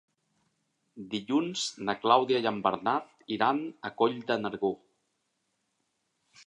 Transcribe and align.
Dilluns 1.11 1.65
na 1.89 1.95
Clàudia 2.05 2.41
i 2.45 2.49
en 2.53 2.57
Bernat 2.69 3.31
iran 3.37 3.63
a 3.89 3.93
Coll 4.01 4.19
de 4.33 4.43
Nargó. 4.47 4.75